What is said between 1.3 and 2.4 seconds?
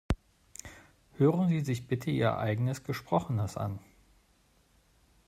Sie sich bitte Ihr